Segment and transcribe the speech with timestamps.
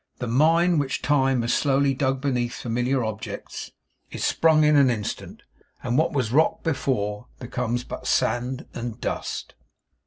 [0.17, 3.69] The mine which Time has slowly dug beneath familiar objects
[4.09, 5.43] is sprung in an instant;
[5.83, 9.53] and what was rock before, becomes but sand and dust.